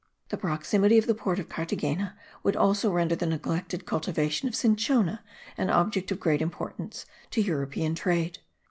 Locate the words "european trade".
7.39-8.39